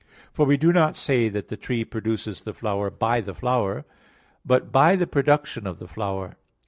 [0.31, 3.85] For we do not say that the tree produces the flower by the flower,
[4.43, 6.37] but by the production of the flower.